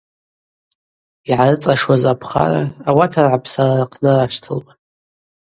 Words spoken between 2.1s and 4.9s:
апхара ауат ргӏапсара рхънараштылуан.